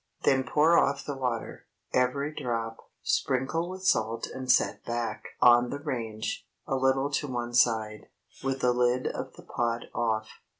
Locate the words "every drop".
1.93-2.89